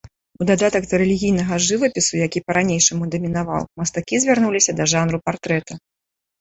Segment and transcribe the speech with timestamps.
[0.43, 5.83] У дадатак да рэлігійнай жывапісу, які па-ранейшаму дамінаваў, мастакі звярнуліся да жанру партрэта.